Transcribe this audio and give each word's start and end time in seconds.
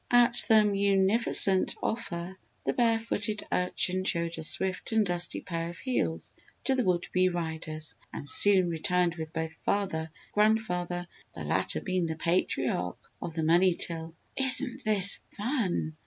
At 0.09 0.43
the 0.47 0.65
munificent 0.65 1.75
offer 1.79 2.35
the 2.65 2.73
bare 2.73 2.97
footed 2.97 3.43
urchin 3.51 4.03
showed 4.03 4.35
a 4.39 4.43
swift 4.43 4.91
and 4.93 5.05
dusty 5.05 5.41
pair 5.41 5.69
of 5.69 5.77
heels 5.77 6.33
to 6.63 6.73
the 6.73 6.83
would 6.83 7.07
be 7.11 7.29
riders, 7.29 7.93
and 8.11 8.27
soon 8.27 8.67
returned 8.71 9.13
with 9.17 9.31
both 9.31 9.53
father 9.63 9.99
and 9.99 10.09
grandfather 10.33 11.05
the 11.35 11.43
latter 11.43 11.81
being 11.81 12.07
the 12.07 12.15
patriarch 12.15 12.97
of 13.21 13.35
the 13.35 13.43
money 13.43 13.75
till. 13.75 14.15
"Isn't 14.35 14.83
this 14.83 15.21
fun! 15.37 15.95